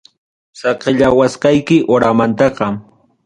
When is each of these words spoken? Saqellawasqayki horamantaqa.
Saqellawasqayki 0.61 1.77
horamantaqa. 1.91 2.67